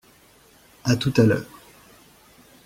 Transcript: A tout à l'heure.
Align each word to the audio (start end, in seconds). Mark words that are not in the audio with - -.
A 0.83 0.95
tout 0.95 1.13
à 1.17 1.23
l'heure. 1.27 1.45